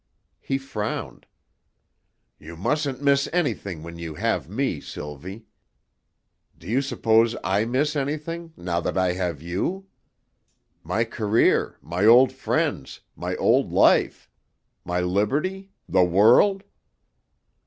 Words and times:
He 0.39 0.57
frowned. 0.57 1.27
"You 2.39 2.57
mustn't 2.57 3.03
miss 3.03 3.29
anything 3.31 3.83
when 3.83 3.99
you 3.99 4.15
have 4.15 4.49
me, 4.49 4.79
Sylvie. 4.81 5.45
Do 6.57 6.65
you 6.67 6.81
suppose 6.81 7.35
I 7.43 7.65
miss 7.65 7.95
anything, 7.95 8.51
now 8.57 8.79
that 8.81 8.97
I 8.97 9.11
have 9.13 9.43
you? 9.43 9.85
My 10.81 11.03
career, 11.03 11.77
my 11.83 12.03
old 12.03 12.31
friends, 12.33 13.01
my 13.15 13.35
old 13.35 13.71
life, 13.71 14.27
my 14.83 15.01
liberty, 15.01 15.69
the 15.87 16.03
world? 16.03 16.63